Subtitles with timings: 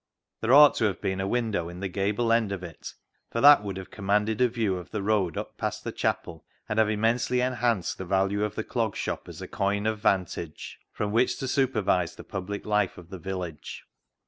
[0.39, 2.95] There ought to have been a window in the gable end of it,
[3.31, 6.79] for that would have commanded a view of the road up past the chapel, and
[6.79, 11.11] have immensely enhanced the value of the Clog Shop as a coign of vantage from
[11.11, 13.83] which to supervise the public life of the village.